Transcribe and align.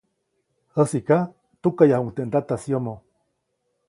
Jäsiʼka 0.77 1.17
tukaʼyajuʼuŋ 1.61 2.11
teʼ 2.15 2.25
ndataʼis 2.27 2.63
yomoʼ. 2.71 2.99